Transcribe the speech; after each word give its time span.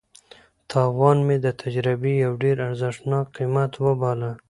تاوان 0.69 1.17
مې 1.27 1.37
د 1.45 1.47
تجربې 1.61 2.13
یو 2.25 2.33
ډېر 2.43 2.57
ارزښتناک 2.67 3.25
قیمت 3.37 3.71
وباله. 3.85 4.31